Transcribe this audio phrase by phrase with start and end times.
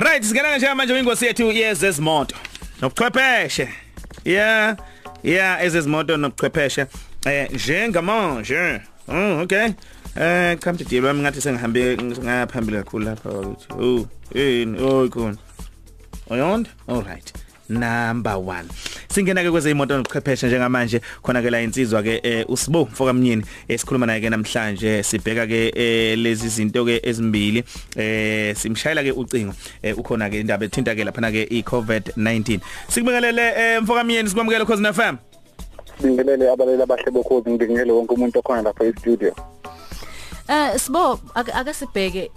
[0.00, 2.36] Right, singena nje manje ingosi yethu yezezimoto.
[2.80, 3.68] Nobuchwepheshe.
[4.24, 4.76] Yeah.
[5.22, 6.86] Yeah, ezezimoto nobuchwepheshe.
[7.26, 8.80] Eh njengamanje.
[9.08, 9.74] Oh, okay.
[10.16, 13.66] Eh come to deal wami ngathi sengihambe ngaphambili kakhulu lapha ukuthi.
[13.72, 14.78] Oh, yini?
[14.80, 15.36] Oh, khona.
[16.30, 16.70] Oyonda?
[16.88, 17.32] All right.
[17.70, 18.64] number 1
[19.10, 24.06] singena ke kweze imoto nobuchwepheshe njengamanje khona ke la insizwa ke eh, usibo mfokamnyeni esikhuluma
[24.06, 27.64] naye ke namhlanje sibheka ke eh, lezi zinto ke ezimbili.
[27.96, 34.28] Eh simshayela ke ucingo eh, ukhona ke indaba ethinta ke lapha ke iCovid-19 sikubingelele mfokamnyeni
[34.28, 35.16] sikwamukele cause na FM
[36.00, 39.34] Sibingelele abaleli abahle bokhozi ngibingelele wonke umuntu okhona lapha e-studio.
[40.50, 42.30] Eh sibo ake sibheke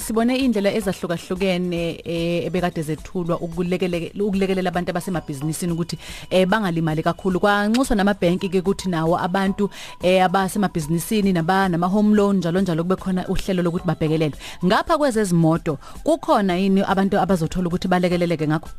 [0.00, 5.96] sibone indlela ezahlukahlukene eh, ebekade zethulwa ukulekelela ukulekelela abantu abasemabhizinisini ukuthi
[6.30, 7.38] eh bangalimali kakhulu.
[7.38, 9.70] Kwanxuswa namabhenki ke ukuthi nawo abantu
[10.02, 15.78] eh abasemabhizinisini naba nama home loan njalo njalo kube khona uhlelo lokuthi babhekelelwe ngapha kwezezimoto
[16.02, 18.70] kukhona yini abantu abazothola ukuthi balekeleleke ngakho?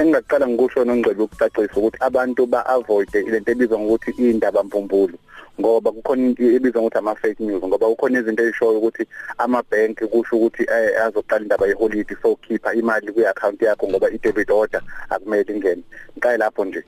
[0.00, 5.18] Engingaqala ngikusho nongcebo ukucacisa ukuthi abantu ba avoid lento ebizwa ngokuthi indaba mpumbulu
[5.60, 9.04] ngoba kukhona ebizwa ngokuthi ama fake news ngoba kukhona izinto ezishoyo ukuthi
[9.36, 14.82] ama-bank kusho ukuthi eh, azoqala indaba yeholiday so khipha imali kwi-account yakho ngoba i-debit order
[15.10, 15.82] akumele ingene.
[16.16, 16.82] Ngiqale lapho nje.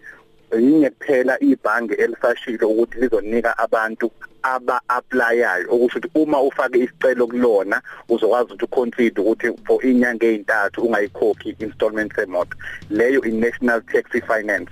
[0.52, 4.10] Yinye kuphela ibhange elisashilo ukuthi lizonika abantu
[4.44, 11.56] aba-applyayo okusho ukuthi uma ufake isicelo kulona uzokwazi ukuthi uconsider ukuthi for inyanga ezintathu ungayikhokhi
[11.58, 12.56] installment semoto
[12.90, 14.70] leyo i-national taxi finance.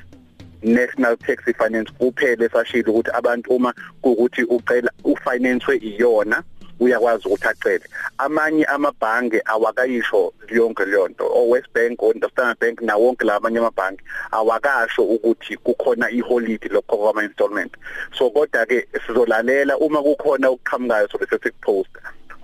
[0.62, 6.42] National taxi finance kuphela esashilo ukuthi abantu uma kuukuthi ucela ufinance iyona
[6.81, 7.84] uyakwazi ukuthi acele
[8.19, 11.27] amanye amabhange awakayisho yonke leyo nto.
[11.27, 16.97] O West Bank o Standard Bank na wonke lamanye amabhange awakasho ukuthi kukhona iholiday lokho
[16.97, 17.73] kwama installment.
[18.19, 21.91] So kodwa ke sizolalela uma kukhona ukuqhamukayo sobe sesikupost.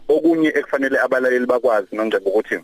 [0.08, 2.58] Okunye ekufanele abalaleli bakwazi nonje ukuthi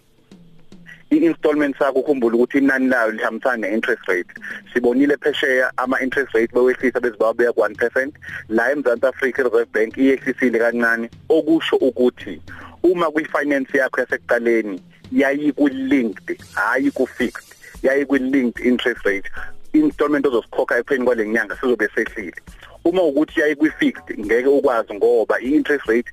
[1.25, 4.28] i-installment sakho ukhumbula ukuthi inani layo lihambisana ne-interest rate.
[4.72, 8.12] Sibonile phesheya ama-interest rate bewehlisa bezibawabeka ku-1%
[8.48, 11.11] la eMzantsi Afrika i-Reserve Bank iyehlisile kancane.
[11.29, 12.40] Okusho ukuthi
[12.83, 14.80] uma kwi-finance yakho yasekuqaleni
[15.13, 19.30] yayi ku-linked hayi ku-fixed yayi ku-linked interest rate.
[19.73, 22.40] Installment ozosikhokha ekupheni kwale nyanga sizobe sehlile.
[22.84, 26.11] Uma ukuthi yayi kwi-fixed ngeke ukwazi ngoba i-interest rate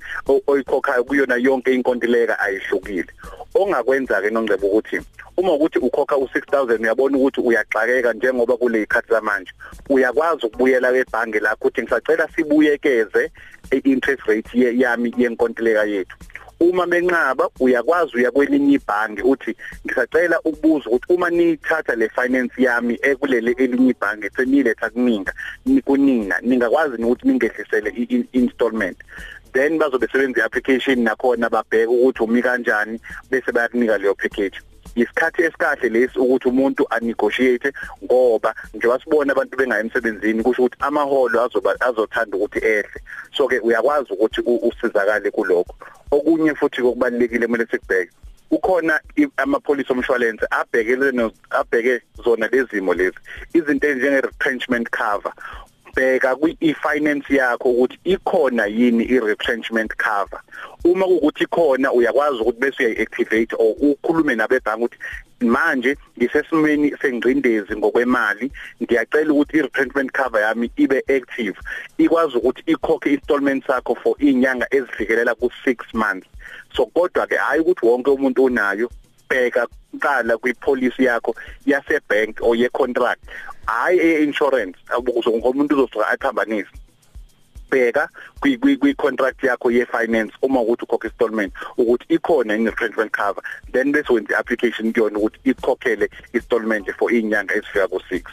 [0.48, 3.12] oyikhokhayo kuyona yonke inkontileka ayihlukile.
[3.56, 5.00] Ongakwenza ke nongcebo ukuthi
[5.38, 9.52] uma ukuthi ukhokha u6000 uyabona ukuthi uyaxakeka njengoba kule ikhathi zamanje.
[9.90, 13.32] Uyakwazi ukubuyela ebhange lakho uthi ngisacela sibuyekeze
[13.72, 16.18] i-interest rate yami yenkontileka yethu.
[16.60, 23.00] Uma benqaba uyakwazi uya kwelinye ibhange uthi ngisacela ukubuza ukuthi uma nithatha le finance yami
[23.02, 25.34] ekulele elinye ibhange seniletha kuninga
[25.66, 28.98] nikunina ningakwazi ukuthi ningehlisele i-installment
[29.54, 34.60] then bazobe sebenza i-application nakhona babheke ukuthi umi kanjani bese bayakunika leyo package.
[34.96, 37.74] Isikhathi esikahle lesi ukuthi umuntu anegotiate
[38.04, 43.00] ngoba njengoba sibona abantu bengayi emsebenzini kusho ukuthi amaholo azoba azothanda ukuthi ehle.
[43.36, 45.76] So ke uyakwazi ukuthi usizakale kuloko
[46.12, 48.12] okunye futhi kokubalekile kumele sikubheke
[48.52, 49.00] ukhona
[49.38, 53.18] amapolice omshwalense abhekele abheke zona lezimo lezi.
[53.54, 55.32] Izinto ezinjenge retrenchment cover.
[55.96, 60.41] Bheka kwi-finance yakho ukuthi ikhona yini i-retrenchment cover.
[60.84, 64.97] Uma kuukuthi ikhona uyakwazi ukuthi bese uyayi-activate or ukhulume nabebhangi ukuthi
[65.41, 68.52] manje ngisesimweni sengcindezi ngokwemali
[68.84, 71.57] ngiyacela ukuthi i-retrenchment cover yami ibe active
[71.97, 76.28] ikwazi ukuthi ikhokhe installment sakho for inyanga ezifikelela ku6 months.
[76.75, 78.90] So kodwa ke hayi ukuthi wonke umuntu onayo
[79.31, 79.68] bheka
[80.00, 83.24] qala kwipolicy yakho yasebank or yecontract.
[83.66, 86.69] Hayi einsurance ukuze umuntu uzosuka athambanise
[87.72, 88.09] bheka
[88.41, 93.41] kwi contract yakho ye finance uma ukuthi ukhokha installment ukuthi ikhona in retrenchment cover.
[93.72, 98.24] Then bese wenza application kuyona ukuthi ikhokhele installment for inyanga ezifika ku6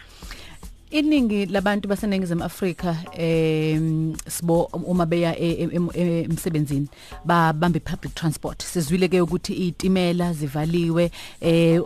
[0.91, 6.88] Iningi labantu baseningizimu Afrika em sibo uma beya emsebenzini
[7.25, 8.62] babambe public transport.
[8.62, 11.10] Sizwile ke ukuthi izitimela zivaliwe
[11.41, 11.81] eh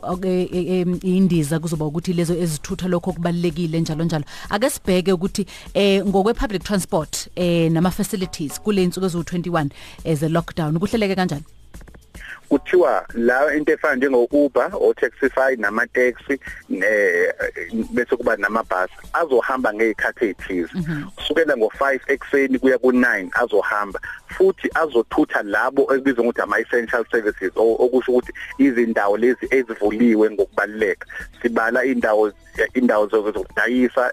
[1.02, 4.25] indiza kuzoba ukuthi lezo ezithutha lokho kubalekile njalo njalo.
[4.50, 9.70] Ake sibheke ukuthi eh ngokwe public transport eh nama facilities kule insuku ezu21
[10.04, 11.43] as a lockdown kuhleleke kanjani?
[12.48, 16.40] Kuthiwa la into efana njengo Uber o Taxify nama taxi
[16.70, 17.32] eh
[17.92, 20.68] bese kuba namabhasi azohamba ngezikhathi ezithize
[21.16, 28.12] kusukela ngo5 ekseni kuya ku9 azohamba futhi azothutha labo ekubizwa ukuthi ama essential services okusho
[28.12, 31.06] ukuthi izindawo lezi ezivuliwe ngokubaleka
[31.42, 32.32] sibala indawo
[32.74, 34.12] indawo zokudayisa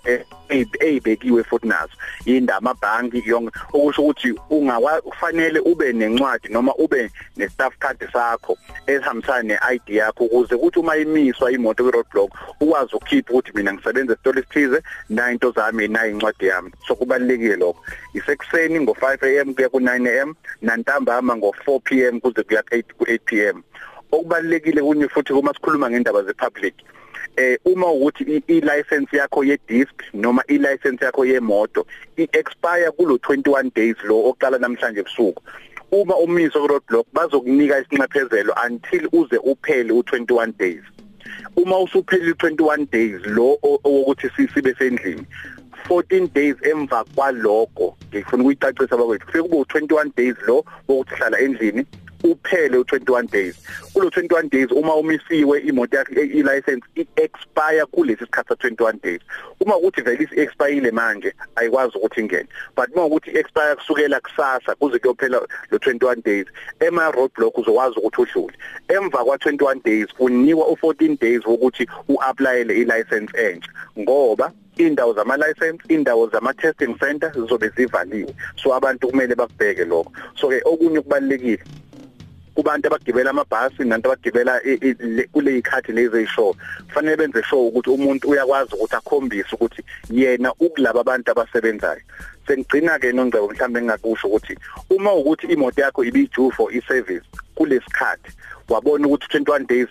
[0.49, 1.93] ezibekiwe futhi nazo.
[2.25, 8.57] Inda amabhanki yonke okusho ukuthi ungakwa kufanele ube nencwadi noma ube ne staff card sakho
[8.87, 14.13] esihambisana ne-ID yakho ukuze ukuthi uma imiswa imoto kwi roadblock ukwazi ukukhipha ukuthi mina ngisebenza
[14.13, 16.71] esitolo esithize na into zami na incwadi yami.
[16.87, 17.81] So kubalekile lokho.
[18.13, 23.63] Isekuseni ngo5 am kuya ku9 am nantambama ngo4 pm kuze kuya ku8 pm
[24.11, 26.75] okubalekile kunye futhi uma sikhuluma ngendaba zepublic
[27.37, 31.85] eh uma ukuthi i-license yakho ye-disc noma i-license yakho yemoto
[32.17, 35.43] i-expire kulo 21 days lo oqala namhlanje ebusuku.
[35.91, 40.83] Uma umiso ku-roadblock bazokunika isinxephezelo until uze uphele u21 days.
[41.55, 45.25] Uma usuphelile 21 days lo owokuthi sibe sendlini
[45.89, 51.85] 14 days emva kwaloko ngifuna ukuyicacisa bakwethu kufike kube u21 days lo wokuthi hlala endlini
[52.23, 53.55] uphele u21 days.
[53.93, 59.21] Kulo 21 days uma umisiwe imoto yakhe i-license i-expire kulesi sikhathi sa21 days.
[59.59, 62.47] Uma ukuthi vele isi-expire manje ayikwazi ukuthi ingene.
[62.75, 66.45] But uma ukuthi expire kusukela kusasa kuze kuyophela lo 21 days
[66.79, 68.57] ema roadblock uzokwazi ukuthi udlule.
[68.87, 73.71] Emva kwa21 days unikwa u14 days wokuthi uapplyele i-license entsha.
[73.99, 78.35] Ngoba indawo zama license indawo zama testing center zizobe zivaliwe.
[78.63, 80.11] So abantu kumele bakubheke lokho.
[80.35, 81.59] So ke okunye kubalekile
[82.59, 84.59] kubantu abagibela amabhasi nantu abagibela
[85.31, 86.55] kule ikhathi lezi eyishow
[86.87, 92.01] kufanele benze show ukuthi umuntu uyakwazi ukuthi akhombise ukuthi yena ukulabo abantu abasebenzayo.
[92.47, 94.57] Sengigcina ke nongcebo mhlambe engakusho ukuthi
[94.89, 97.25] uma ukuthi imoto yakho ibidue for i-service
[97.55, 98.31] kulesikhathi
[98.69, 99.87] wabona ukuthi 21 days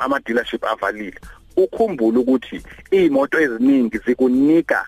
[0.00, 1.20] ama dealership avalile.
[1.56, 4.86] Ukhumbule ukuthi imoto eziningi zikunika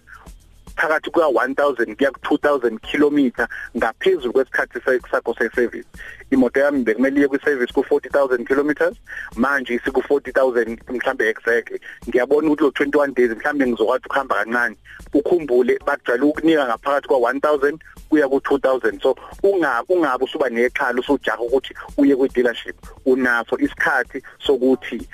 [0.78, 3.46] phakathi kuka 1000 kuya ku 2000 km
[3.76, 5.88] ngaphezulu kwesikhathi sakho se-service.
[6.30, 8.94] Imoto yami bekumele iye kwi-service ku 40000 km
[9.36, 14.76] manje isiku 40000 mhlambe exactly ngiyabona ukuthi lo 21 days mhlambe ngizokwazi ukuhamba kancane.
[15.14, 17.78] Ukhumbule bajwayele ukunika ngaphakathi kwa 1000
[18.08, 22.76] kuya ku 2000 so ungabi ungabi usuba nexhala usujaha ukuthi uye kwi dealership
[23.06, 25.08] unaso isikhathi sokuthi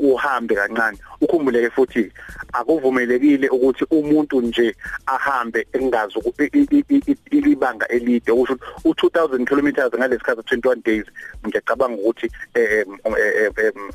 [0.00, 0.98] uhambe kancane.
[1.20, 2.12] Ukhumbuleke futhi
[2.52, 6.18] akuvumelekile ukuthi umuntu nje ahambe engazi
[7.30, 8.32] ibanga elide.
[8.32, 11.06] Usho u2000 km ngalesikhathi 21 days
[11.46, 12.30] ngiyacabanga ukuthi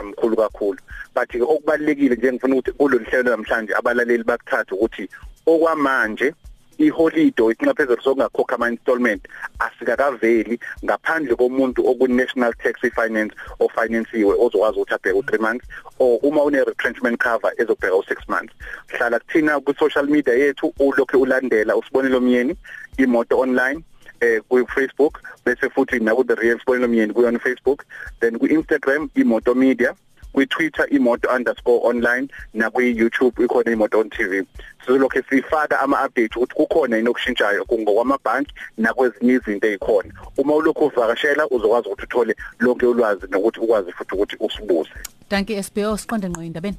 [0.04, 0.80] mkhulu kakhulu.
[1.16, 5.10] But ke okubalekile nje ngifuna ukuthi kulolu hlelo namhlanje abalaleli bakuthatha ukuthi
[5.46, 6.34] okwamanje
[6.78, 9.22] iholide icingaphezelo sokungakhokha ama installment
[9.60, 15.66] asikakaveli ngaphandle komuntu oku National Tax Finance ofinansiwe ozokwazi ukuthi abheke u3 months
[16.00, 18.54] or uma une retrenchment cover ezobheka u6 months.
[18.88, 22.56] Hlala kuthina ku social media yethu ulokho ulandela usibonelo myeni
[22.98, 23.84] imoto online
[24.22, 27.86] eh ku Facebook bese futhi na ku the real sibonelo myeni ku on Facebook
[28.20, 29.96] then ku Instagram imoto media
[30.36, 34.44] kwi-Twitter imoto_online na kwi-YouTube ikhona imoto on TV
[34.86, 41.88] sizolokho sifaka ama-update ukuthi kukhona yini okushintshayo kungokwamabhanki nakwezinye izinto ezikhona uma ulokhu uvakashela uzokwazi
[41.88, 44.90] ukuthi uthole lonke ulwazi nokuthi ukwazi futhi ukuthi usibuze.
[45.30, 46.78] Danke SBO siqonde ngqo indabeni